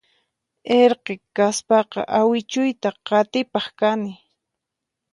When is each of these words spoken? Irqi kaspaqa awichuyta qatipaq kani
Irqi 0.79 1.15
kaspaqa 1.37 2.01
awichuyta 2.19 2.89
qatipaq 3.07 3.67
kani 3.79 4.11